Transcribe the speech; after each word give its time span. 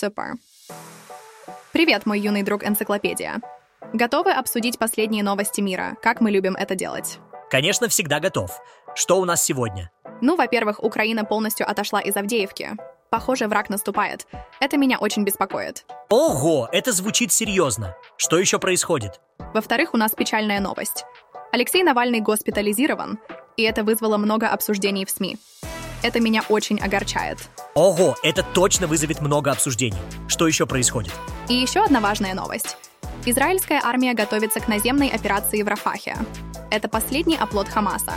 Супер. 0.00 0.36
Привет, 1.72 2.06
мой 2.06 2.18
юный 2.18 2.42
друг 2.42 2.64
Энциклопедия. 2.64 3.42
Готовы 3.92 4.32
обсудить 4.32 4.78
последние 4.78 5.22
новости 5.22 5.60
мира, 5.60 5.94
как 6.00 6.22
мы 6.22 6.30
любим 6.30 6.56
это 6.56 6.74
делать? 6.74 7.18
Конечно, 7.50 7.86
всегда 7.86 8.18
готов. 8.18 8.50
Что 8.94 9.20
у 9.20 9.26
нас 9.26 9.44
сегодня? 9.44 9.90
Ну, 10.22 10.36
во-первых, 10.36 10.82
Украина 10.82 11.26
полностью 11.26 11.68
отошла 11.68 12.00
из 12.00 12.16
Авдеевки. 12.16 12.70
Похоже, 13.10 13.46
враг 13.46 13.68
наступает. 13.68 14.26
Это 14.58 14.78
меня 14.78 14.98
очень 14.98 15.22
беспокоит. 15.22 15.84
Ого, 16.08 16.70
это 16.72 16.92
звучит 16.92 17.30
серьезно. 17.30 17.94
Что 18.16 18.38
еще 18.38 18.58
происходит? 18.58 19.20
Во-вторых, 19.52 19.92
у 19.92 19.98
нас 19.98 20.12
печальная 20.12 20.60
новость. 20.60 21.04
Алексей 21.52 21.82
Навальный 21.82 22.20
госпитализирован, 22.20 23.18
и 23.58 23.64
это 23.64 23.84
вызвало 23.84 24.16
много 24.16 24.48
обсуждений 24.48 25.04
в 25.04 25.10
СМИ. 25.10 25.36
Это 26.02 26.20
меня 26.20 26.42
очень 26.48 26.80
огорчает. 26.80 27.36
Ого, 27.74 28.16
это 28.24 28.42
точно 28.42 28.88
вызовет 28.88 29.20
много 29.20 29.52
обсуждений. 29.52 29.98
Что 30.26 30.48
еще 30.48 30.66
происходит? 30.66 31.12
И 31.48 31.54
еще 31.54 31.84
одна 31.84 32.00
важная 32.00 32.34
новость. 32.34 32.76
Израильская 33.24 33.80
армия 33.82 34.12
готовится 34.12 34.60
к 34.60 34.66
наземной 34.66 35.08
операции 35.08 35.62
в 35.62 35.68
Рафахе. 35.68 36.16
Это 36.70 36.88
последний 36.88 37.36
оплот 37.36 37.68
Хамаса. 37.68 38.14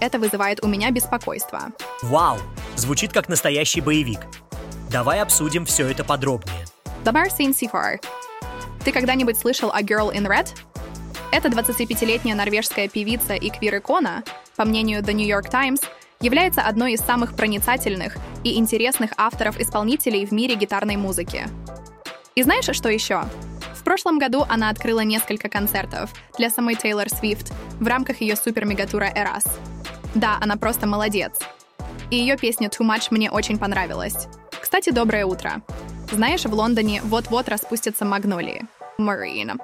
Это 0.00 0.18
вызывает 0.18 0.64
у 0.64 0.68
меня 0.68 0.90
беспокойство. 0.90 1.72
Вау, 2.02 2.38
звучит 2.74 3.12
как 3.12 3.28
настоящий 3.28 3.80
боевик. 3.80 4.20
Давай 4.90 5.20
обсудим 5.20 5.66
все 5.66 5.88
это 5.88 6.02
подробнее. 6.02 6.66
Дамар 7.04 7.30
Синсифар. 7.30 8.00
Ты 8.84 8.92
когда-нибудь 8.92 9.38
слышал 9.38 9.70
о 9.70 9.82
Girl 9.82 10.12
in 10.12 10.26
Red? 10.26 10.48
Эта 11.30 11.48
25-летняя 11.48 12.34
норвежская 12.34 12.88
певица 12.88 13.34
и 13.34 13.50
квир-икона, 13.50 14.24
по 14.56 14.64
мнению 14.64 15.02
The 15.02 15.12
New 15.12 15.26
York 15.26 15.50
Times, 15.50 15.80
является 16.20 16.62
одной 16.62 16.94
из 16.94 17.00
самых 17.00 17.34
проницательных 17.36 18.16
и 18.46 18.58
интересных 18.58 19.10
авторов-исполнителей 19.16 20.24
в 20.24 20.30
мире 20.30 20.54
гитарной 20.54 20.96
музыки. 20.96 21.48
И 22.36 22.44
знаешь, 22.44 22.68
что 22.76 22.88
еще? 22.88 23.24
В 23.74 23.82
прошлом 23.82 24.20
году 24.20 24.44
она 24.48 24.70
открыла 24.70 25.00
несколько 25.00 25.48
концертов 25.48 26.12
для 26.38 26.48
самой 26.48 26.76
Тейлор 26.76 27.08
Свифт 27.08 27.52
в 27.80 27.86
рамках 27.86 28.20
ее 28.20 28.36
супер-мегатура 28.36 29.10
«Эрас». 29.16 29.44
Да, 30.14 30.38
она 30.40 30.56
просто 30.56 30.86
молодец. 30.86 31.32
И 32.12 32.16
ее 32.16 32.36
песня 32.36 32.68
«Too 32.68 32.86
Much» 32.88 33.08
мне 33.10 33.32
очень 33.32 33.58
понравилась. 33.58 34.28
Кстати, 34.60 34.90
доброе 34.90 35.26
утро. 35.26 35.62
Знаешь, 36.12 36.44
в 36.44 36.54
Лондоне 36.54 37.00
вот-вот 37.02 37.48
распустятся 37.48 38.04
магнолии. 38.04 38.62
Марина. 38.96 39.56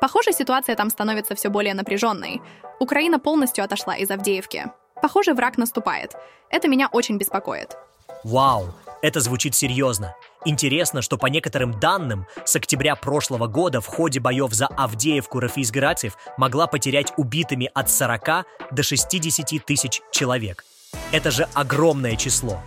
Похоже, 0.00 0.32
ситуация 0.32 0.76
там 0.76 0.88
становится 0.88 1.34
все 1.34 1.50
более 1.50 1.74
напряженной. 1.74 2.40
Украина 2.78 3.18
полностью 3.18 3.62
отошла 3.62 3.96
из 3.96 4.10
Авдеевки. 4.10 4.64
Похоже, 5.02 5.34
враг 5.34 5.58
наступает. 5.58 6.14
Это 6.50 6.68
меня 6.68 6.88
очень 6.92 7.16
беспокоит. 7.16 7.76
Вау, 8.24 8.74
это 9.02 9.20
звучит 9.20 9.54
серьезно. 9.54 10.14
Интересно, 10.44 11.02
что 11.02 11.16
по 11.16 11.26
некоторым 11.26 11.78
данным, 11.78 12.26
с 12.44 12.56
октября 12.56 12.96
прошлого 12.96 13.46
года 13.46 13.80
в 13.80 13.86
ходе 13.86 14.20
боев 14.20 14.52
за 14.52 14.66
Авдеевку 14.66 15.40
Рафис 15.40 15.70
Грацев 15.70 16.16
могла 16.36 16.66
потерять 16.66 17.12
убитыми 17.16 17.70
от 17.74 17.90
40 17.90 18.46
до 18.70 18.82
60 18.82 19.64
тысяч 19.64 20.02
человек. 20.10 20.64
Это 21.12 21.30
же 21.30 21.48
огромное 21.54 22.16
число. 22.16 22.60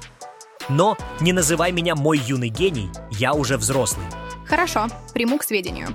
Но 0.70 0.98
не 1.20 1.34
называй 1.34 1.72
меня 1.72 1.96
мой 1.96 2.18
юный 2.18 2.50
гений, 2.50 2.90
я 3.12 3.34
уже 3.34 3.58
взрослый. 3.58 4.06
Хорошо, 4.48 4.88
приму 5.14 5.38
к 5.38 5.44
сведению. 5.44 5.90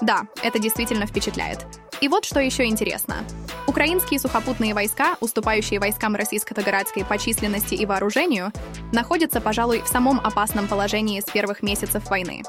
Да, 0.00 0.22
это 0.42 0.58
действительно 0.58 1.06
впечатляет. 1.06 1.66
И 2.00 2.08
вот 2.08 2.24
что 2.24 2.40
еще 2.40 2.64
интересно. 2.64 3.24
Украинские 3.66 4.20
сухопутные 4.20 4.74
войска, 4.74 5.16
уступающие 5.20 5.80
войскам 5.80 6.14
Российской 6.14 6.54
Федерации 6.54 7.02
по 7.02 7.18
численности 7.18 7.74
и 7.74 7.86
вооружению, 7.86 8.52
находятся, 8.92 9.40
пожалуй, 9.40 9.82
в 9.82 9.88
самом 9.88 10.20
опасном 10.20 10.68
положении 10.68 11.20
с 11.20 11.24
первых 11.24 11.62
месяцев 11.62 12.08
войны. 12.10 12.42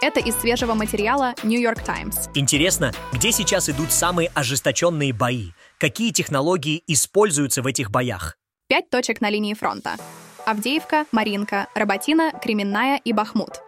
Это 0.00 0.20
из 0.20 0.34
свежего 0.36 0.74
материала 0.74 1.34
New 1.42 1.60
York 1.60 1.82
Times. 1.82 2.28
Интересно, 2.34 2.92
где 3.12 3.32
сейчас 3.32 3.68
идут 3.68 3.90
самые 3.90 4.30
ожесточенные 4.34 5.12
бои? 5.12 5.50
Какие 5.78 6.10
технологии 6.12 6.82
используются 6.86 7.62
в 7.62 7.66
этих 7.66 7.90
боях? 7.90 8.36
Пять 8.68 8.90
точек 8.90 9.20
на 9.20 9.30
линии 9.30 9.54
фронта. 9.54 9.96
Авдеевка, 10.46 11.06
Маринка, 11.10 11.68
Работина, 11.74 12.32
Кременная 12.42 13.00
и 13.02 13.12
Бахмут. 13.12 13.60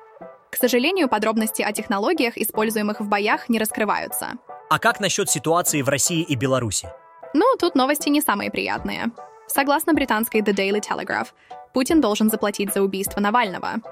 К 0.57 0.59
сожалению, 0.59 1.11
подробности 1.11 1.61
о 1.61 1.71
технологиях, 1.71 2.39
используемых 2.39 3.01
в 3.01 3.09
боях, 3.09 3.51
не 3.51 3.59
раскрываются. 3.59 4.39
А 4.71 4.79
как 4.79 5.01
насчет 5.01 5.29
ситуации 5.29 5.83
в 5.83 5.89
России 5.91 6.23
и 6.23 6.35
Беларуси? 6.35 6.89
Ну, 7.35 7.45
тут 7.59 7.75
новости 7.75 8.09
не 8.09 8.23
самые 8.23 8.51
приятные. 8.51 9.11
Согласно 9.49 9.93
британской 9.93 10.41
The 10.41 10.55
Daily 10.55 10.81
Telegraph, 10.81 11.27
Путин 11.75 12.01
должен 12.01 12.31
заплатить 12.31 12.73
за 12.73 12.81
убийство 12.81 13.21
Навального. 13.21 13.83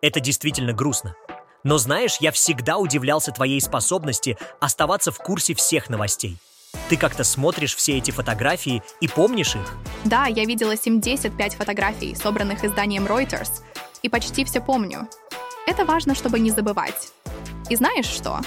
Это 0.00 0.20
действительно 0.20 0.72
грустно. 0.72 1.16
Но 1.64 1.76
знаешь, 1.76 2.18
я 2.20 2.30
всегда 2.30 2.78
удивлялся 2.78 3.32
твоей 3.32 3.60
способности 3.60 4.38
оставаться 4.60 5.10
в 5.10 5.18
курсе 5.18 5.56
всех 5.56 5.90
новостей. 5.90 6.36
Ты 6.88 6.96
как-то 6.96 7.24
смотришь 7.24 7.74
все 7.74 7.98
эти 7.98 8.12
фотографии 8.12 8.80
и 9.00 9.08
помнишь 9.08 9.56
их? 9.56 9.74
Да, 10.04 10.26
я 10.26 10.44
видела 10.44 10.76
75 10.76 11.56
фотографий, 11.56 12.14
собранных 12.14 12.62
изданием 12.62 13.06
Reuters, 13.06 13.62
и 14.02 14.08
почти 14.08 14.44
все 14.44 14.60
помню. 14.60 15.08
Это 15.66 15.84
важно, 15.84 16.14
чтобы 16.14 16.38
не 16.38 16.50
забывать. 16.50 17.12
И 17.68 17.76
знаешь 17.76 18.06
что? 18.06 18.40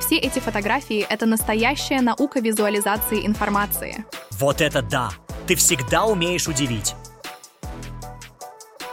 Все 0.00 0.16
эти 0.16 0.38
фотографии— 0.38 1.04
это 1.08 1.26
настоящая 1.26 2.00
наука 2.02 2.40
визуализации 2.40 3.26
информации. 3.26 4.04
Вот 4.32 4.60
это 4.60 4.82
да! 4.82 5.10
Ты 5.46 5.54
всегда 5.54 6.04
умеешь 6.04 6.46
удивить. 6.46 6.94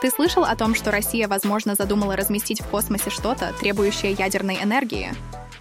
Ты 0.02 0.09
слышал 0.09 0.46
о 0.46 0.56
том, 0.56 0.74
что 0.74 0.91
Россия, 0.91 1.28
возможно, 1.28 1.75
задумала 1.75 2.16
разместить 2.16 2.62
в 2.62 2.68
космосе 2.68 3.09
что-то, 3.09 3.53
требующее 3.59 4.14
ядерной 4.14 4.62
энергии? 4.64 5.14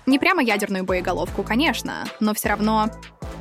Не 0.06 0.19
прямо 0.19 0.42
ядерную 0.42 0.84
боеголовку, 0.84 1.42
конечно, 1.42 2.04
но 2.20 2.34
все 2.34 2.50
равно... 2.50 2.91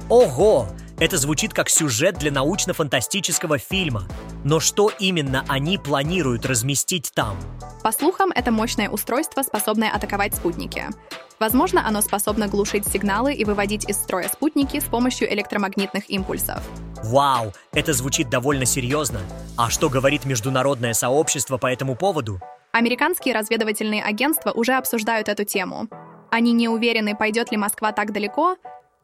Ого! 0.09 0.67
Это 1.00 1.17
звучит 1.17 1.53
как 1.53 1.69
сюжет 1.69 2.17
для 2.17 2.31
научно-фантастического 2.31 3.57
фильма. 3.57 4.07
Но 4.44 4.59
что 4.59 4.91
именно 5.00 5.44
они 5.47 5.78
планируют 5.78 6.45
разместить 6.45 7.12
там? 7.13 7.38
По 7.83 7.91
слухам, 7.91 8.31
это 8.33 8.49
мощное 8.49 8.89
устройство, 8.89 9.41
способное 9.41 9.89
атаковать 9.89 10.33
спутники. 10.33 10.85
Возможно, 11.38 11.85
оно 11.85 11.99
способно 12.01 12.47
глушить 12.47 12.88
сигналы 12.88 13.33
и 13.33 13.44
выводить 13.44 13.89
из 13.89 13.97
строя 13.97 14.29
спутники 14.29 14.79
с 14.79 14.85
помощью 14.85 15.31
электромагнитных 15.33 16.09
импульсов. 16.09 16.63
Вау, 17.03 17.51
это 17.73 17.91
звучит 17.91 18.29
довольно 18.29 18.63
серьезно. 18.63 19.19
А 19.57 19.69
что 19.69 19.89
говорит 19.89 20.23
международное 20.23 20.94
сообщество 20.94 21.57
по 21.57 21.67
этому 21.67 21.97
поводу? 21.97 22.39
Американские 22.71 23.35
разведывательные 23.35 24.01
агентства 24.01 24.51
уже 24.51 24.75
обсуждают 24.75 25.27
эту 25.27 25.44
тему. 25.44 25.89
Они 26.31 26.53
не 26.53 26.69
уверены, 26.69 27.17
пойдет 27.17 27.51
ли 27.51 27.57
Москва 27.57 27.91
так 27.91 28.13
далеко, 28.13 28.55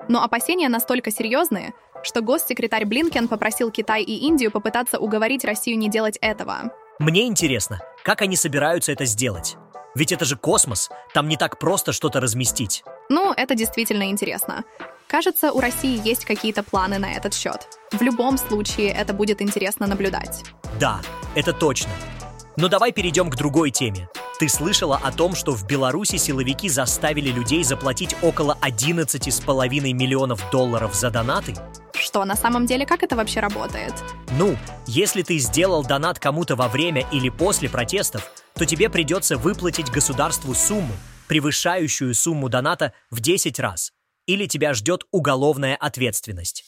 но 0.07 0.23
опасения 0.23 0.69
настолько 0.69 1.11
серьезные, 1.11 1.73
что 2.01 2.21
госсекретарь 2.21 2.85
Блинкен 2.85 3.27
попросил 3.27 3.71
Китай 3.71 4.03
и 4.03 4.25
Индию 4.25 4.51
попытаться 4.51 4.99
уговорить 4.99 5.43
Россию 5.43 5.77
не 5.77 5.89
делать 5.89 6.17
этого. 6.21 6.71
Мне 6.99 7.27
интересно, 7.27 7.79
как 8.03 8.21
они 8.21 8.35
собираются 8.35 8.91
это 8.91 9.05
сделать? 9.05 9.57
Ведь 9.95 10.11
это 10.11 10.23
же 10.23 10.35
космос, 10.35 10.89
там 11.13 11.27
не 11.27 11.35
так 11.35 11.59
просто 11.59 11.91
что-то 11.93 12.19
разместить. 12.19 12.83
Ну, 13.09 13.33
это 13.33 13.55
действительно 13.55 14.09
интересно. 14.09 14.63
Кажется, 15.07 15.51
у 15.51 15.59
России 15.59 15.99
есть 16.07 16.25
какие-то 16.25 16.61
планы 16.63 16.99
на 16.99 17.11
этот 17.11 17.33
счет. 17.33 17.67
В 17.91 18.01
любом 18.01 18.37
случае, 18.37 18.89
это 18.89 19.13
будет 19.13 19.41
интересно 19.41 19.87
наблюдать. 19.87 20.43
Да, 20.79 21.01
это 21.35 21.51
точно. 21.51 21.91
Но 22.55 22.67
давай 22.67 22.91
перейдем 22.91 23.29
к 23.29 23.35
другой 23.35 23.71
теме. 23.71 24.07
Ты 24.39 24.47
слышала 24.47 24.97
о 25.01 25.11
том, 25.11 25.35
что 25.35 25.53
в 25.53 25.65
Беларуси 25.65 26.17
силовики 26.17 26.69
заставили 26.69 27.29
людей 27.29 27.63
заплатить 27.63 28.15
около 28.21 28.57
11,5 28.61 29.93
миллионов 29.93 30.49
долларов 30.51 30.93
за 30.93 31.09
донаты? 31.09 31.55
Что 32.09 32.25
на 32.25 32.35
самом 32.35 32.65
деле, 32.65 32.87
как 32.87 33.03
это 33.03 33.15
вообще 33.15 33.39
работает? 33.39 33.93
Ну, 34.31 34.57
если 34.87 35.21
ты 35.21 35.37
сделал 35.37 35.83
донат 35.83 36.17
кому-то 36.17 36.55
во 36.55 36.67
время 36.67 37.05
или 37.11 37.29
после 37.29 37.69
протестов, 37.69 38.27
то 38.55 38.65
тебе 38.65 38.89
придется 38.89 39.37
выплатить 39.37 39.91
государству 39.91 40.55
сумму, 40.55 40.93
превышающую 41.27 42.15
сумму 42.15 42.49
доната 42.49 42.93
в 43.11 43.19
10 43.19 43.59
раз, 43.59 43.91
или 44.25 44.47
тебя 44.47 44.73
ждет 44.73 45.03
уголовная 45.11 45.75
ответственность. 45.75 46.65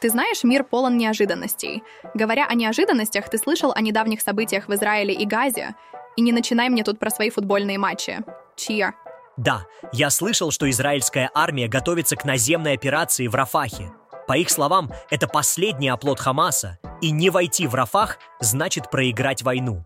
Ты 0.00 0.08
знаешь, 0.08 0.42
мир 0.42 0.64
полон 0.64 0.96
неожиданностей. 0.96 1.82
Говоря 2.14 2.46
о 2.46 2.54
неожиданностях, 2.54 3.28
ты 3.28 3.36
слышал 3.36 3.72
о 3.74 3.82
недавних 3.82 4.22
событиях 4.22 4.68
в 4.68 4.72
Израиле 4.72 5.12
и 5.12 5.26
Газе? 5.26 5.74
И 6.16 6.22
не 6.22 6.32
начинай 6.32 6.70
мне 6.70 6.82
тут 6.82 6.98
про 6.98 7.10
свои 7.10 7.28
футбольные 7.28 7.76
матчи. 7.76 8.20
Чья? 8.56 8.94
Да, 9.36 9.66
я 9.92 10.10
слышал, 10.10 10.50
что 10.50 10.70
израильская 10.70 11.30
армия 11.34 11.68
готовится 11.68 12.16
к 12.16 12.24
наземной 12.24 12.74
операции 12.74 13.26
в 13.26 13.34
Рафахе. 13.34 13.92
По 14.26 14.38
их 14.38 14.48
словам, 14.48 14.92
это 15.10 15.26
последний 15.26 15.88
оплот 15.88 16.20
Хамаса, 16.20 16.78
и 17.02 17.10
не 17.10 17.30
войти 17.30 17.66
в 17.66 17.74
Рафах 17.74 18.18
значит 18.40 18.90
проиграть 18.90 19.42
войну. 19.42 19.84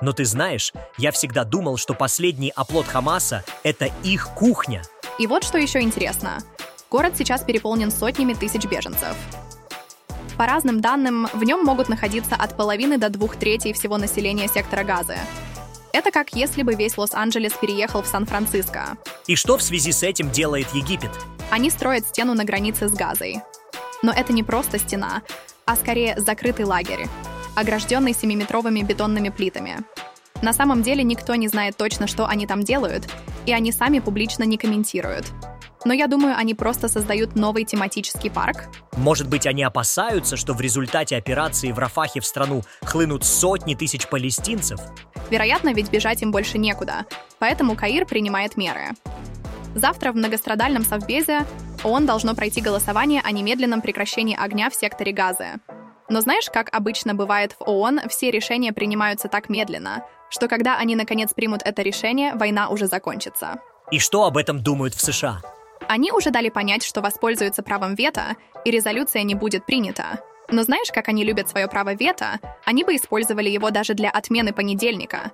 Но 0.00 0.12
ты 0.12 0.24
знаешь, 0.24 0.72
я 0.98 1.12
всегда 1.12 1.44
думал, 1.44 1.76
что 1.76 1.94
последний 1.94 2.52
оплот 2.54 2.86
Хамаса— 2.86 3.44
это 3.62 3.88
их 4.02 4.28
кухня. 4.34 4.82
И 5.18 5.26
вот 5.26 5.44
что 5.44 5.58
еще 5.58 5.80
интересно. 5.80 6.38
Город 6.90 7.14
сейчас 7.16 7.42
переполнен 7.42 7.90
сотнями 7.90 8.34
тысяч 8.34 8.64
беженцев. 8.64 9.16
По 10.36 10.46
разным 10.46 10.80
данным, 10.80 11.28
в 11.32 11.44
нем 11.44 11.64
могут 11.64 11.88
находиться 11.88 12.34
от 12.34 12.56
половины 12.56 12.98
до 12.98 13.08
двух 13.08 13.36
третей 13.36 13.72
всего 13.72 13.96
населения 13.96 14.48
сектора 14.48 14.84
Газы. 14.84 15.16
Это 15.96 16.10
как 16.10 16.34
если 16.34 16.62
бы 16.62 16.74
весь 16.74 16.98
Лос-Анджелес 16.98 17.54
переехал 17.54 18.02
в 18.02 18.06
Сан-Франциско. 18.06 18.98
И 19.26 19.34
что 19.34 19.56
в 19.56 19.62
связи 19.62 19.92
с 19.92 20.02
этим 20.02 20.30
делает 20.30 20.66
Египет? 20.74 21.10
Они 21.50 21.70
строят 21.70 22.06
стену 22.06 22.34
на 22.34 22.44
границе 22.44 22.88
с 22.88 22.92
Газой. 22.92 23.40
Но 24.02 24.12
это 24.12 24.34
не 24.34 24.42
просто 24.42 24.78
стена, 24.78 25.22
а 25.64 25.74
скорее 25.74 26.20
закрытый 26.20 26.66
лагерь, 26.66 27.06
огражденный 27.54 28.12
семиметровыми 28.12 28.82
бетонными 28.82 29.30
плитами. 29.30 29.78
На 30.42 30.52
самом 30.52 30.82
деле 30.82 31.02
никто 31.02 31.34
не 31.34 31.48
знает 31.48 31.78
точно, 31.78 32.06
что 32.06 32.26
они 32.26 32.46
там 32.46 32.62
делают, 32.62 33.08
и 33.46 33.54
они 33.54 33.72
сами 33.72 34.00
публично 34.00 34.44
не 34.44 34.58
комментируют. 34.58 35.24
Но 35.86 35.94
я 35.94 36.08
думаю, 36.08 36.36
они 36.36 36.52
просто 36.52 36.88
создают 36.88 37.36
новый 37.36 37.62
тематический 37.62 38.28
парк. 38.28 38.64
Может 38.96 39.28
быть, 39.28 39.46
они 39.46 39.62
опасаются, 39.62 40.36
что 40.36 40.52
в 40.52 40.60
результате 40.60 41.16
операции 41.16 41.70
в 41.70 41.78
Рафахе 41.78 42.18
в 42.18 42.26
страну 42.26 42.64
хлынут 42.82 43.22
сотни 43.22 43.76
тысяч 43.76 44.08
палестинцев? 44.08 44.80
Вероятно, 45.30 45.72
ведь 45.72 45.88
бежать 45.88 46.22
им 46.22 46.32
больше 46.32 46.58
некуда, 46.58 47.06
поэтому 47.38 47.76
Каир 47.76 48.04
принимает 48.04 48.56
меры. 48.56 48.96
Завтра 49.76 50.10
в 50.10 50.16
многострадальном 50.16 50.82
совбезе 50.82 51.46
ООН 51.84 52.04
должно 52.04 52.34
пройти 52.34 52.60
голосование 52.60 53.22
о 53.24 53.30
немедленном 53.30 53.80
прекращении 53.80 54.36
огня 54.36 54.70
в 54.70 54.74
секторе 54.74 55.12
Газы. 55.12 55.60
Но 56.08 56.20
знаешь, 56.20 56.50
как 56.52 56.68
обычно 56.74 57.14
бывает 57.14 57.52
в 57.52 57.62
ООН, 57.62 58.08
все 58.08 58.32
решения 58.32 58.72
принимаются 58.72 59.28
так 59.28 59.48
медленно, 59.48 60.04
что 60.30 60.48
когда 60.48 60.78
они 60.78 60.96
наконец 60.96 61.32
примут 61.32 61.62
это 61.64 61.82
решение, 61.82 62.34
война 62.34 62.70
уже 62.70 62.88
закончится. 62.88 63.60
И 63.92 64.00
что 64.00 64.24
об 64.24 64.36
этом 64.36 64.60
думают 64.60 64.92
в 64.94 65.00
США? 65.00 65.42
Они 65.88 66.10
уже 66.12 66.30
дали 66.30 66.48
понять, 66.48 66.82
что 66.82 67.00
воспользуются 67.00 67.62
правом 67.62 67.94
вето, 67.94 68.36
и 68.64 68.70
резолюция 68.70 69.22
не 69.22 69.34
будет 69.34 69.66
принята. 69.66 70.20
Но 70.50 70.62
знаешь, 70.62 70.90
как 70.92 71.08
они 71.08 71.24
любят 71.24 71.48
свое 71.48 71.68
право 71.68 71.94
вето? 71.94 72.40
Они 72.64 72.84
бы 72.84 72.96
использовали 72.96 73.48
его 73.48 73.70
даже 73.70 73.94
для 73.94 74.10
отмены 74.10 74.52
понедельника. 74.52 75.32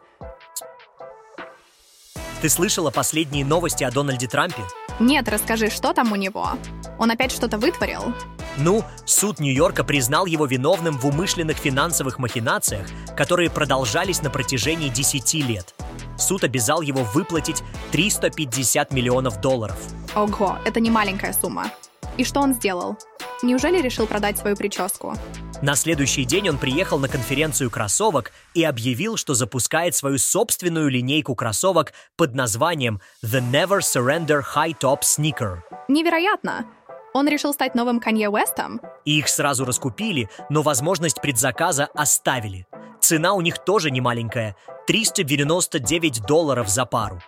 Ты 2.40 2.48
слышала 2.48 2.90
последние 2.90 3.44
новости 3.44 3.84
о 3.84 3.90
Дональде 3.90 4.26
Трампе? 4.26 4.62
Нет, 4.98 5.28
расскажи, 5.28 5.70
что 5.70 5.92
там 5.92 6.12
у 6.12 6.16
него? 6.16 6.50
Он 6.98 7.10
опять 7.10 7.30
что-то 7.30 7.56
вытворил? 7.56 8.12
Ну, 8.58 8.84
суд 9.06 9.38
Нью-Йорка 9.38 9.84
признал 9.84 10.26
его 10.26 10.46
виновным 10.46 10.98
в 10.98 11.06
умышленных 11.06 11.56
финансовых 11.56 12.18
махинациях, 12.18 12.86
которые 13.16 13.48
продолжались 13.48 14.22
на 14.22 14.30
протяжении 14.30 14.88
10 14.88 15.34
лет. 15.34 15.74
Суд 16.18 16.44
обязал 16.44 16.80
его 16.82 17.02
выплатить 17.14 17.62
350 17.92 18.92
миллионов 18.92 19.40
долларов. 19.40 19.78
Ого, 20.14 20.58
это 20.64 20.80
не 20.80 20.90
маленькая 20.90 21.32
сумма. 21.32 21.70
И 22.16 22.24
что 22.24 22.40
он 22.40 22.54
сделал? 22.54 22.96
Неужели 23.42 23.80
решил 23.80 24.06
продать 24.06 24.38
свою 24.38 24.56
прическу? 24.56 25.14
На 25.62 25.76
следующий 25.76 26.24
день 26.24 26.48
он 26.48 26.58
приехал 26.58 26.98
на 26.98 27.08
конференцию 27.08 27.70
кроссовок 27.70 28.32
и 28.52 28.64
объявил, 28.64 29.16
что 29.16 29.34
запускает 29.34 29.94
свою 29.94 30.18
собственную 30.18 30.88
линейку 30.88 31.34
кроссовок 31.34 31.92
под 32.16 32.34
названием 32.34 33.00
The 33.24 33.40
Never 33.40 33.78
Surrender 33.78 34.42
High 34.54 34.76
Top 34.78 35.00
Sneaker. 35.02 35.60
Невероятно! 35.88 36.66
Он 37.14 37.28
решил 37.28 37.52
стать 37.52 37.74
новым 37.74 38.00
Канье 38.00 38.28
Уэстом? 38.28 38.80
Их 39.04 39.28
сразу 39.28 39.64
раскупили, 39.64 40.28
но 40.48 40.62
возможность 40.62 41.20
предзаказа 41.20 41.88
оставили. 41.94 42.66
Цена 43.02 43.34
у 43.34 43.40
них 43.40 43.58
тоже 43.58 43.90
не 43.90 44.00
маленькая– 44.00 44.54
399 44.86 46.22
долларов 46.22 46.68
за 46.68 46.86
пару. 46.86 47.20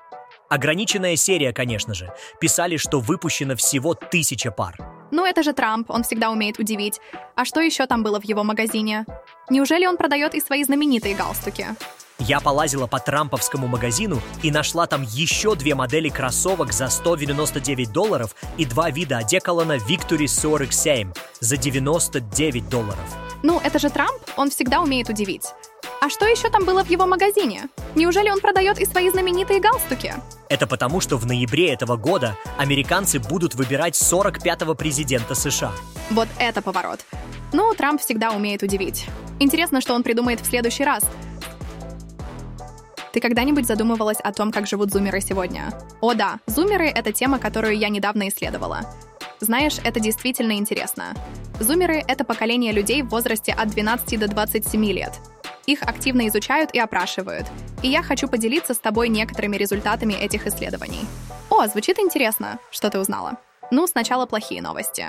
Ограниченная 0.48 1.16
серия, 1.16 1.52
конечно 1.52 1.94
же. 1.94 2.14
Писали, 2.40 2.76
что 2.76 3.00
выпущено 3.00 3.56
всего 3.56 3.94
тысяча 3.94 4.52
пар. 4.52 4.76
Ну 5.10 5.26
это 5.26 5.42
же 5.42 5.52
Трамп, 5.52 5.90
он 5.90 6.04
всегда 6.04 6.30
умеет 6.30 6.60
удивить. 6.60 7.00
А 7.34 7.44
что 7.44 7.60
еще 7.60 7.86
там 7.86 8.04
было 8.04 8.20
в 8.20 8.24
его 8.24 8.44
магазине? 8.44 9.04
Неужели 9.50 9.84
он 9.84 9.96
продает 9.96 10.36
и 10.36 10.40
свои 10.40 10.62
знаменитые 10.62 11.16
галстуки? 11.16 11.66
Я 12.20 12.38
полазила 12.38 12.86
по 12.86 13.00
трамповскому 13.00 13.66
магазину 13.66 14.20
и 14.44 14.52
нашла 14.52 14.86
там 14.86 15.02
еще 15.02 15.56
две 15.56 15.74
модели 15.74 16.08
кроссовок 16.08 16.72
за 16.72 16.88
199 16.88 17.90
долларов 17.90 18.36
и 18.58 18.64
два 18.64 18.90
вида 18.90 19.18
одеколона 19.18 19.78
Victory 19.78 20.28
47 20.28 21.12
за 21.40 21.56
99 21.56 22.68
долларов. 22.68 23.23
Ну, 23.44 23.60
это 23.62 23.78
же 23.78 23.90
Трамп, 23.90 24.22
он 24.38 24.48
всегда 24.48 24.80
умеет 24.80 25.10
удивить. 25.10 25.52
А 26.00 26.08
что 26.08 26.24
еще 26.24 26.48
там 26.48 26.64
было 26.64 26.82
в 26.82 26.88
его 26.88 27.04
магазине? 27.04 27.68
Неужели 27.94 28.30
он 28.30 28.40
продает 28.40 28.80
и 28.80 28.86
свои 28.86 29.10
знаменитые 29.10 29.60
галстуки? 29.60 30.14
Это 30.48 30.66
потому, 30.66 31.02
что 31.02 31.18
в 31.18 31.26
ноябре 31.26 31.70
этого 31.70 31.98
года 31.98 32.38
американцы 32.56 33.18
будут 33.18 33.54
выбирать 33.54 34.00
45-го 34.00 34.74
президента 34.74 35.34
США. 35.34 35.72
Вот 36.08 36.28
это 36.38 36.62
поворот. 36.62 37.00
Ну, 37.52 37.74
Трамп 37.74 38.00
всегда 38.00 38.30
умеет 38.30 38.62
удивить. 38.62 39.04
Интересно, 39.38 39.82
что 39.82 39.92
он 39.92 40.02
придумает 40.02 40.40
в 40.40 40.46
следующий 40.46 40.84
раз. 40.84 41.04
Ты 43.12 43.20
когда-нибудь 43.20 43.66
задумывалась 43.66 44.20
о 44.24 44.32
том, 44.32 44.52
как 44.52 44.66
живут 44.66 44.90
зумеры 44.90 45.20
сегодня? 45.20 45.70
О 46.00 46.14
да, 46.14 46.38
зумеры— 46.46 46.86
это 46.94 47.12
тема, 47.12 47.38
которую 47.38 47.76
я 47.76 47.90
недавно 47.90 48.26
исследовала. 48.28 48.86
Знаешь, 49.44 49.76
это 49.84 50.00
действительно 50.00 50.52
интересно. 50.52 51.14
Зумеры— 51.60 52.02
это 52.08 52.24
поколение 52.24 52.72
людей 52.72 53.02
в 53.02 53.10
возрасте 53.10 53.52
от 53.52 53.68
12 53.68 54.18
до 54.18 54.26
27 54.26 54.82
лет. 54.86 55.12
Их 55.66 55.82
активно 55.82 56.26
изучают 56.28 56.70
и 56.72 56.78
опрашивают. 56.78 57.46
И 57.82 57.88
я 57.88 58.02
хочу 58.02 58.26
поделиться 58.26 58.72
с 58.72 58.78
тобой 58.78 59.10
некоторыми 59.10 59.56
результатами 59.56 60.14
этих 60.14 60.46
исследований. 60.46 61.04
О, 61.50 61.66
звучит 61.66 61.98
интересно. 61.98 62.58
Что 62.70 62.88
ты 62.88 62.98
узнала? 62.98 63.36
Ну, 63.70 63.86
сначала 63.86 64.24
плохие 64.24 64.62
новости. 64.62 65.08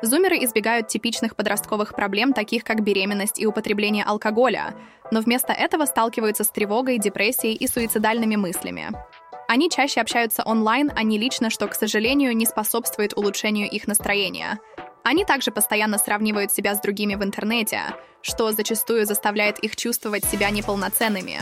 Зумеры 0.00 0.38
избегают 0.38 0.88
типичных 0.88 1.36
подростковых 1.36 1.94
проблем, 1.94 2.32
таких 2.32 2.64
как 2.64 2.82
беременность 2.82 3.38
и 3.38 3.46
употребление 3.46 4.04
алкоголя, 4.04 4.74
но 5.10 5.20
вместо 5.20 5.52
этого 5.52 5.84
сталкиваются 5.84 6.44
с 6.44 6.48
тревогой, 6.48 6.98
депрессией 6.98 7.54
и 7.54 7.66
суицидальными 7.66 8.36
мыслями. 8.36 8.88
Они 9.46 9.68
чаще 9.70 10.00
общаются 10.00 10.42
онлайн, 10.42 10.90
а 10.96 11.02
не 11.02 11.18
лично, 11.18 11.50
что, 11.50 11.66
к 11.68 11.74
сожалению, 11.74 12.36
не 12.36 12.46
способствует 12.46 13.16
улучшению 13.16 13.70
их 13.70 13.86
настроения. 13.86 14.58
Они 15.02 15.24
также 15.24 15.50
постоянно 15.50 15.98
сравнивают 15.98 16.50
себя 16.50 16.74
с 16.74 16.80
другими 16.80 17.14
в 17.14 17.22
интернете, 17.22 17.82
что 18.22 18.52
зачастую 18.52 19.04
заставляет 19.04 19.58
их 19.58 19.76
чувствовать 19.76 20.24
себя 20.24 20.48
неполноценными. 20.48 21.40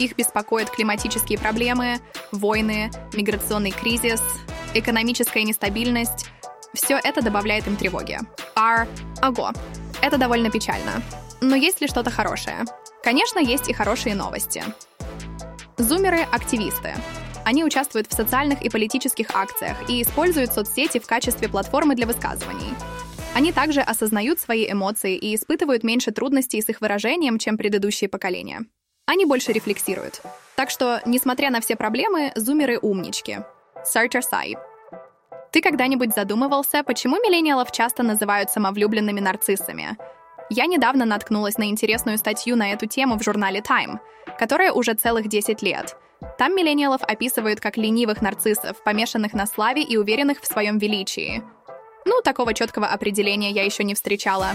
Их 0.00 0.16
беспокоят 0.16 0.70
климатические 0.70 1.38
проблемы, 1.38 2.00
войны, 2.32 2.90
миграционный 3.14 3.70
кризис, 3.70 4.22
экономическая 4.74 5.44
нестабильность. 5.44 6.26
Все 6.74 6.98
это 7.02 7.22
добавляет 7.22 7.66
им 7.68 7.76
тревоги. 7.76 8.18
R. 8.56 8.88
Ого. 9.22 9.52
Это 10.02 10.18
довольно 10.18 10.50
печально. 10.50 11.00
Но 11.40 11.54
есть 11.54 11.80
ли 11.80 11.86
что-то 11.86 12.10
хорошее? 12.10 12.64
Конечно, 13.04 13.38
есть 13.38 13.68
и 13.68 13.72
хорошие 13.72 14.16
новости. 14.16 14.64
Зумеры— 15.76 16.26
активисты. 16.32 16.94
Они 17.46 17.62
участвуют 17.62 18.08
в 18.08 18.12
социальных 18.12 18.60
и 18.62 18.68
политических 18.68 19.28
акциях 19.32 19.76
и 19.88 20.02
используют 20.02 20.52
соцсети 20.52 20.98
в 20.98 21.06
качестве 21.06 21.48
платформы 21.48 21.94
для 21.94 22.04
высказываний. 22.04 22.74
Они 23.36 23.52
также 23.52 23.82
осознают 23.82 24.40
свои 24.40 24.68
эмоции 24.68 25.14
и 25.14 25.32
испытывают 25.32 25.84
меньше 25.84 26.10
трудностей 26.10 26.60
с 26.60 26.68
их 26.68 26.80
выражением, 26.80 27.38
чем 27.38 27.56
предыдущие 27.56 28.10
поколения. 28.10 28.66
Они 29.06 29.26
больше 29.26 29.52
рефлексируют. 29.52 30.22
Так 30.56 30.70
что, 30.70 31.00
несмотря 31.06 31.50
на 31.50 31.60
все 31.60 31.76
проблемы, 31.76 32.32
зумеры 32.34 32.80
умнички. 32.80 33.38
Searcher 33.94 34.22
Sai. 34.28 34.54
Ты 35.52 35.60
когда-нибудь 35.60 36.16
задумывался, 36.16 36.82
почему 36.82 37.14
миллениалов 37.14 37.70
часто 37.70 38.02
называют 38.02 38.50
самовлюбленными 38.50 39.20
нарциссами? 39.20 39.96
Я 40.50 40.66
недавно 40.66 41.04
наткнулась 41.04 41.58
на 41.58 41.66
интересную 41.68 42.18
статью 42.18 42.56
на 42.56 42.72
эту 42.72 42.86
тему 42.86 43.16
в 43.16 43.22
журнале 43.22 43.60
Time, 43.60 44.00
которая 44.36 44.72
уже 44.72 44.94
целых 44.94 45.28
10 45.28 45.62
лет. 45.62 45.96
Там 46.38 46.56
миллениалов 46.56 47.02
описывают 47.02 47.60
как 47.60 47.76
ленивых 47.76 48.22
нарциссов, 48.22 48.82
помешанных 48.82 49.32
на 49.34 49.46
славе 49.46 49.82
и 49.82 49.96
уверенных 49.96 50.40
в 50.40 50.46
своем 50.46 50.78
величии– 50.78 51.42
ну, 52.06 52.22
такого 52.22 52.54
четкого 52.54 52.86
определения 52.86 53.50
я 53.50 53.64
еще 53.64 53.82
не 53.82 53.96
встречала. 53.96 54.50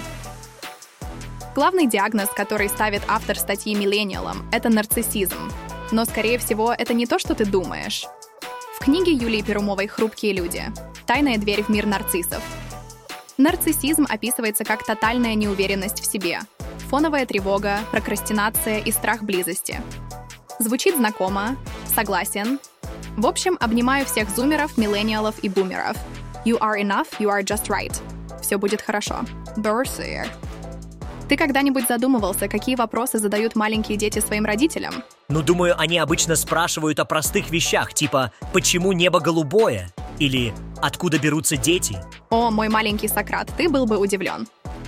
Главный 1.53 1.85
диагноз, 1.85 2.29
который 2.29 2.69
ставит 2.69 3.01
автор 3.09 3.37
статьи 3.37 3.75
миллениалам, 3.75 4.49
это 4.53 4.69
нарциссизм. 4.69 5.51
Но, 5.91 6.05
скорее 6.05 6.37
всего, 6.37 6.71
это 6.71 6.93
не 6.93 7.05
то, 7.05 7.19
что 7.19 7.35
ты 7.35 7.45
думаешь. 7.45 8.05
В 8.79 8.79
книге 8.79 9.11
Юлии 9.11 9.41
Перумовой 9.41 9.87
«Хрупкие 9.87 10.31
люди. 10.31 10.63
Тайная 11.05 11.37
дверь 11.37 11.63
в 11.63 11.69
мир 11.69 11.85
нарциссов» 11.85 12.41
Нарциссизм 13.37 14.07
описывается 14.09 14.63
как 14.63 14.85
тотальная 14.85 15.35
неуверенность 15.35 15.99
в 15.99 16.09
себе, 16.09 16.39
фоновая 16.89 17.25
тревога, 17.25 17.79
прокрастинация 17.91 18.79
и 18.79 18.91
страх 18.91 19.23
близости. 19.23 19.81
Звучит 20.61 20.95
знакомо, 20.95 21.57
согласен. 21.93 22.59
В 23.17 23.27
общем, 23.27 23.57
обнимаю 23.59 24.05
всех 24.05 24.29
зумеров, 24.29 24.77
миллениалов 24.77 25.35
и 25.43 25.49
бумеров– 25.49 25.97
You 26.43 26.57
are 26.57 26.75
enough, 26.75 27.19
you 27.19 27.29
are 27.29 27.43
just 27.43 27.69
right. 27.69 27.93
Все 28.41 28.57
будет 28.57 28.81
хорошо. 28.81 29.19
Berserk. 29.57 30.27
Ты 31.29 31.37
когда-нибудь 31.37 31.87
задумывался, 31.87 32.47
какие 32.47 32.75
вопросы 32.75 33.19
задают 33.19 33.55
маленькие 33.55 33.95
дети 33.95 34.19
своим 34.19 34.45
родителям? 34.45 35.03
Ну, 35.29 35.43
думаю, 35.43 35.79
они 35.79 35.99
обычно 35.99 36.35
спрашивают 36.35 36.99
о 36.99 37.05
простых 37.05 37.51
вещах, 37.51 37.93
типа 37.93 38.31
«Почему 38.53 38.91
небо 38.91 39.19
голубое?» 39.19 39.93
или 40.17 40.51
«Откуда 40.81 41.19
берутся 41.19 41.57
дети?» 41.57 41.95
О, 42.31 42.49
мой 42.49 42.67
маленький 42.69 43.07
Сократ, 43.07 43.49
ты 43.55 43.69
был 43.69 43.85
бы 43.85 43.97
удивлен. 43.97 44.47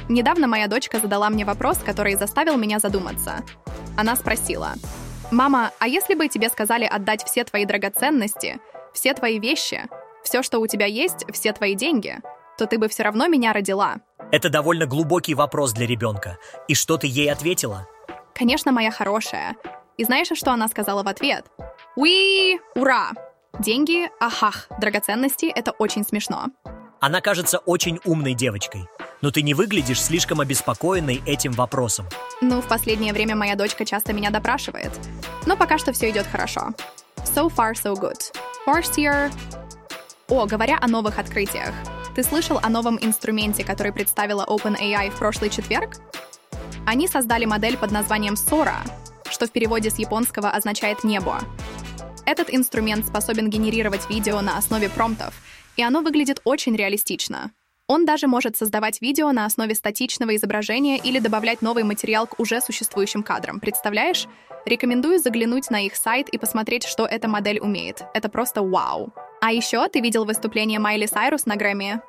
Недавно 0.10 0.48
моя 0.48 0.68
дочка 0.68 1.00
задала 1.00 1.30
мне 1.30 1.46
вопрос, 1.46 1.78
который 1.78 2.16
заставил 2.16 2.58
меня 2.58 2.80
задуматься. 2.80 3.44
Она 3.96 4.16
спросила, 4.16 4.74
«Мама, 5.34 5.72
а 5.80 5.88
если 5.88 6.14
бы 6.14 6.28
тебе 6.28 6.48
сказали 6.48 6.86
отдать 6.86 7.24
все 7.26 7.44
твои 7.44 7.66
драгоценности, 7.66 8.60
все 8.94 9.16
твои 9.16 9.40
вещи, 9.40 9.88
все, 10.24 10.44
что 10.44 10.60
у 10.60 10.68
тебя 10.68 10.86
есть, 10.86 11.26
все 11.34 11.54
твои 11.54 11.74
деньги, 11.74 12.20
то 12.60 12.68
ты 12.68 12.78
бы 12.78 12.88
все 12.88 13.02
равно 13.02 13.28
меня 13.28 13.52
родила?» 13.52 13.96
Это 14.32 14.50
довольно 14.50 14.86
глубокий 14.86 15.34
вопрос 15.34 15.74
для 15.74 15.88
ребенка. 15.88 16.38
И 16.68 16.76
что 16.76 16.98
ты 16.98 17.08
ей 17.08 17.32
ответила? 17.32 17.88
Конечно, 18.36 18.72
моя 18.72 18.92
хорошая. 18.92 19.56
И 19.98 20.04
знаешь, 20.04 20.28
что 20.34 20.52
она 20.52 20.68
сказала 20.68 21.02
в 21.02 21.08
ответ? 21.08 21.46
«Уи! 21.96 22.60
Ура! 22.76 23.12
Деньги, 23.60 24.10
ахах, 24.20 24.68
драгоценности— 24.80 25.46
это 25.56 25.72
очень 25.72 26.04
смешно». 26.04 26.46
Она 27.00 27.22
кажется 27.22 27.58
очень 27.58 28.00
умной 28.06 28.36
девочкой, 28.36 28.88
но 29.24 29.32
ты 29.32 29.42
не 29.42 29.54
выглядишь 29.54 30.02
слишком 30.02 30.42
обеспокоенной 30.42 31.24
этим 31.26 31.54
вопросом. 31.54 32.06
Ну, 32.42 32.62
в 32.62 32.68
последнее 32.68 33.14
время 33.14 33.38
моя 33.38 33.56
дочка 33.56 33.86
часто 33.86 34.12
меня 34.12 34.30
допрашивает. 34.32 34.92
Но 35.46 35.56
пока 35.56 35.78
что 35.78 35.94
все 35.94 36.10
идет 36.10 36.28
хорошо. 36.28 36.74
So 37.34 37.50
far, 37.50 37.72
so 37.74 37.96
good. 37.96 38.20
First 38.68 38.98
year... 38.98 39.32
О, 40.28 40.46
говоря 40.46 40.78
о 40.82 40.88
новых 40.88 41.20
открытиях. 41.20 41.74
Ты 42.16 42.24
слышал 42.24 42.60
о 42.62 42.70
новом 42.70 43.00
инструменте, 43.02 43.64
который 43.64 43.94
представила 43.94 44.46
OpenAI 44.46 45.10
в 45.10 45.18
прошлый 45.18 45.50
четверг? 45.50 45.96
Они 46.86 47.08
создали 47.08 47.46
модель 47.46 47.78
под 47.78 47.92
названием 47.92 48.34
Sora, 48.34 48.76
что 49.30 49.48
в 49.48 49.52
переводе 49.52 49.90
с 49.90 50.00
японского 50.00 50.50
означает 50.50 51.06
«небо». 51.06 51.40
Этот 52.26 52.54
инструмент 52.54 53.06
способен 53.06 53.50
генерировать 53.50 54.10
видео 54.10 54.42
на 54.42 54.58
основе 54.58 54.90
промптов, 54.90 55.34
и 55.78 55.82
оно 55.82 56.02
выглядит 56.02 56.42
очень 56.44 56.76
реалистично. 56.76 57.52
Он 57.94 58.06
даже 58.06 58.26
может 58.26 58.58
создавать 58.58 59.02
видео 59.02 59.32
на 59.32 59.46
основе 59.46 59.76
статичного 59.76 60.36
изображения 60.36 60.98
или 60.98 61.20
добавлять 61.20 61.62
новый 61.62 61.84
материал 61.84 62.26
к 62.26 62.40
уже 62.40 62.60
существующим 62.60 63.22
кадрам. 63.22 63.60
Представляешь? 63.60 64.26
Рекомендую 64.66 65.20
заглянуть 65.20 65.70
на 65.70 65.86
их 65.86 65.96
сайт 65.96 66.28
и 66.30 66.40
посмотреть, 66.40 66.86
что 66.86 67.06
эта 67.06 67.28
модель 67.28 67.60
умеет. 67.60 68.02
Это 68.16 68.30
просто 68.30 68.64
вау. 68.64 69.14
А 69.42 69.52
еще 69.52 69.88
ты 69.90 70.00
видел 70.00 70.26
выступление 70.26 70.80
Майли 70.80 71.06
Сайрус 71.06 71.46
на 71.46 71.56
Грэмми? 71.56 72.02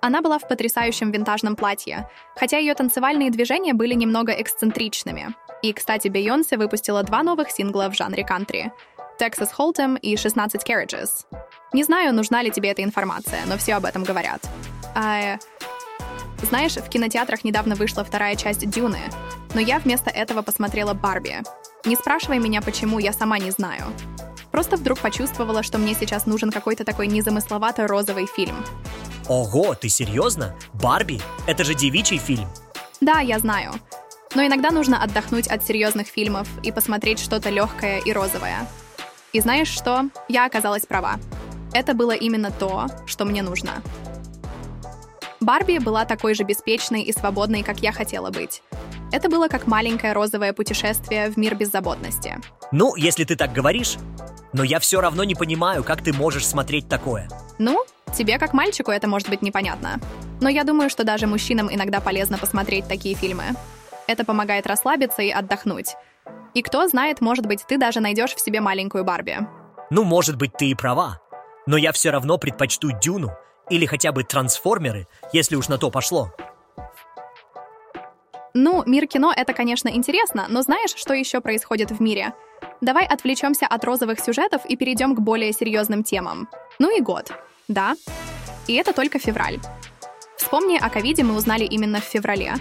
Она 0.00 0.22
была 0.22 0.38
в 0.38 0.48
потрясающем 0.48 1.10
винтажном 1.10 1.56
платье, 1.56 2.08
хотя 2.34 2.56
ее 2.56 2.72
танцевальные 2.72 3.30
движения 3.30 3.74
были 3.74 3.92
немного 3.92 4.32
эксцентричными. 4.32 5.34
И, 5.60 5.74
кстати, 5.74 6.08
Бейонсе 6.08 6.56
выпустила 6.56 7.02
два 7.02 7.22
новых 7.22 7.50
сингла 7.50 7.90
в 7.90 7.94
жанре 7.94 8.24
кантри 8.24 8.72
Texas 9.20 9.50
Hold'em 9.58 9.98
и 9.98 10.16
16 10.16 10.66
Carriages. 10.66 11.26
Не 11.74 11.84
знаю, 11.84 12.14
нужна 12.14 12.40
ли 12.40 12.50
тебе 12.50 12.70
эта 12.70 12.82
информация, 12.82 13.40
но 13.46 13.58
все 13.58 13.74
об 13.74 13.84
этом 13.84 14.04
говорят. 14.04 14.48
А, 14.94 15.38
знаешь, 16.42 16.76
в 16.76 16.88
кинотеатрах 16.88 17.44
недавно 17.44 17.74
вышла 17.74 18.04
вторая 18.04 18.36
часть 18.36 18.68
«Дюны», 18.68 19.00
но 19.54 19.60
я 19.60 19.78
вместо 19.78 20.10
этого 20.10 20.42
посмотрела 20.42 20.94
«Барби». 20.94 21.42
Не 21.84 21.96
спрашивай 21.96 22.38
меня, 22.38 22.60
почему, 22.60 22.98
я 22.98 23.12
сама 23.12 23.38
не 23.38 23.50
знаю. 23.50 23.84
Просто 24.50 24.76
вдруг 24.76 24.98
почувствовала, 24.98 25.62
что 25.62 25.78
мне 25.78 25.94
сейчас 25.94 26.26
нужен 26.26 26.50
какой-то 26.50 26.84
такой 26.84 27.06
незамысловатый 27.06 27.86
розовый 27.86 28.26
фильм. 28.26 28.56
Ого, 29.28 29.74
ты 29.74 29.88
серьезно? 29.88 30.54
Барби? 30.72 31.20
Это 31.46 31.64
же 31.64 31.74
девичий 31.74 32.18
фильм. 32.18 32.48
Да, 33.00 33.20
я 33.20 33.38
знаю. 33.38 33.72
Но 34.34 34.44
иногда 34.44 34.70
нужно 34.70 35.02
отдохнуть 35.02 35.48
от 35.48 35.64
серьезных 35.64 36.08
фильмов 36.08 36.48
и 36.62 36.72
посмотреть 36.72 37.18
что-то 37.18 37.50
легкое 37.50 38.00
и 38.00 38.12
розовое. 38.12 38.66
И 39.32 39.40
знаешь 39.40 39.68
что? 39.68 40.08
Я 40.28 40.46
оказалась 40.46 40.86
права. 40.86 41.18
Это 41.72 41.94
было 41.94 42.12
именно 42.12 42.50
то, 42.50 42.86
что 43.06 43.24
мне 43.24 43.42
нужно. 43.42 43.82
Барби 45.40 45.78
была 45.78 46.04
такой 46.04 46.34
же 46.34 46.42
беспечной 46.42 47.02
и 47.02 47.12
свободной, 47.12 47.62
как 47.62 47.78
я 47.80 47.92
хотела 47.92 48.30
быть. 48.30 48.62
Это 49.12 49.28
было 49.28 49.48
как 49.48 49.66
маленькое 49.66 50.12
розовое 50.12 50.52
путешествие 50.52 51.30
в 51.30 51.36
мир 51.36 51.54
беззаботности. 51.54 52.38
Ну, 52.72 52.96
если 52.96 53.24
ты 53.24 53.36
так 53.36 53.52
говоришь, 53.52 53.96
но 54.52 54.64
я 54.64 54.80
все 54.80 55.00
равно 55.00 55.24
не 55.24 55.34
понимаю, 55.34 55.84
как 55.84 56.02
ты 56.02 56.12
можешь 56.12 56.46
смотреть 56.46 56.88
такое. 56.88 57.28
Ну, 57.58 57.84
тебе 58.14 58.38
как 58.38 58.52
мальчику 58.52 58.90
это 58.90 59.06
может 59.06 59.28
быть 59.28 59.42
непонятно. 59.42 60.00
Но 60.40 60.48
я 60.48 60.64
думаю, 60.64 60.90
что 60.90 61.04
даже 61.04 61.26
мужчинам 61.26 61.72
иногда 61.72 62.00
полезно 62.00 62.36
посмотреть 62.36 62.88
такие 62.88 63.14
фильмы. 63.14 63.44
Это 64.06 64.24
помогает 64.24 64.66
расслабиться 64.66 65.22
и 65.22 65.30
отдохнуть. 65.30 65.94
И 66.54 66.62
кто 66.62 66.86
знает, 66.88 67.20
может 67.20 67.46
быть, 67.46 67.64
ты 67.66 67.78
даже 67.78 68.00
найдешь 68.00 68.34
в 68.34 68.40
себе 68.40 68.60
маленькую 68.60 69.04
Барби. 69.04 69.38
Ну, 69.90 70.04
может 70.04 70.36
быть, 70.36 70.52
ты 70.56 70.66
и 70.70 70.74
права. 70.74 71.20
Но 71.66 71.76
я 71.76 71.92
все 71.92 72.10
равно 72.10 72.38
предпочту 72.38 72.90
Дюну 72.92 73.30
или 73.70 73.86
хотя 73.86 74.12
бы 74.12 74.24
Трансформеры, 74.24 75.06
если 75.32 75.56
уж 75.56 75.68
на 75.68 75.78
то 75.78 75.90
пошло. 75.90 76.32
Ну, 78.54 78.82
мир 78.86 79.06
кино— 79.06 79.32
это, 79.36 79.52
конечно, 79.52 79.88
интересно, 79.88 80.46
но 80.48 80.62
знаешь, 80.62 80.94
что 80.96 81.14
еще 81.14 81.40
происходит 81.40 81.90
в 81.90 82.00
мире? 82.00 82.32
Давай 82.80 83.06
отвлечемся 83.06 83.66
от 83.66 83.84
розовых 83.84 84.20
сюжетов 84.20 84.64
и 84.66 84.76
перейдем 84.76 85.14
к 85.14 85.20
более 85.20 85.52
серьезным 85.52 86.02
темам. 86.02 86.48
Ну 86.78 86.96
и 86.96 87.00
год. 87.00 87.32
Да. 87.68 87.94
И 88.66 88.74
это 88.74 88.92
только 88.92 89.18
февраль. 89.18 89.58
Вспомни, 90.36 90.78
о 90.78 90.88
ковиде 90.88 91.24
мы 91.24 91.36
узнали 91.36 91.64
именно 91.64 92.00
в 92.00 92.04
феврале. 92.04 92.54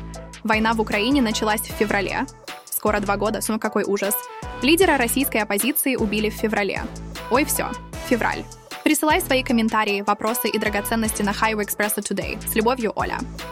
Война 0.44 0.74
в 0.74 0.82
Украине 0.82 1.22
началась 1.22 1.62
в 1.62 1.74
феврале. 1.74 2.26
Скоро 2.66 3.00
два 3.00 3.18
года, 3.18 3.40
ну 3.48 3.60
какой 3.60 3.84
ужас. 3.84 4.16
Лидера 4.62 4.98
российской 4.98 5.38
оппозиции 5.38 5.96
убили 5.96 6.30
в 6.30 6.34
феврале. 6.34 6.84
Ой, 7.32 7.46
все, 7.46 7.72
февраль. 8.08 8.44
Присылай 8.88 9.20
свои 9.20 9.44
комментарии, 9.44 10.02
вопросы 10.02 10.48
и 10.48 10.58
драгоценности 10.58 11.22
на 11.22 11.32
Highway 11.32 11.68
Express 11.68 11.98
Today. 11.98 12.40
С 12.48 12.56
любовью, 12.56 12.94
Оля. 12.96 13.20